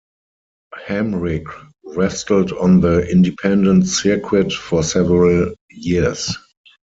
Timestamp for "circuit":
3.85-4.51